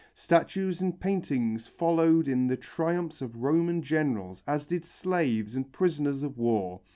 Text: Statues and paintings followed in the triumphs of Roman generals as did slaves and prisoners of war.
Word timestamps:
Statues 0.15 0.81
and 0.81 0.99
paintings 0.99 1.67
followed 1.67 2.27
in 2.27 2.47
the 2.47 2.57
triumphs 2.57 3.21
of 3.21 3.43
Roman 3.43 3.83
generals 3.83 4.41
as 4.47 4.65
did 4.65 4.83
slaves 4.83 5.55
and 5.55 5.71
prisoners 5.71 6.23
of 6.23 6.39
war. 6.39 6.81